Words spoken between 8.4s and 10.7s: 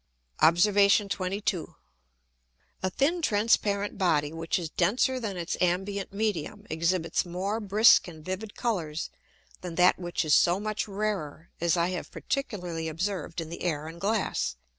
Colours than that which is so